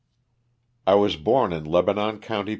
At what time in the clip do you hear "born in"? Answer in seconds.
1.15-1.63